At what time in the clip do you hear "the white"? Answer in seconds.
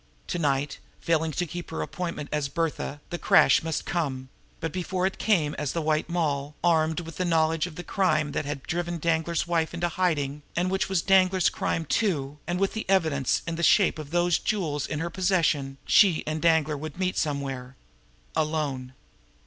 5.73-6.09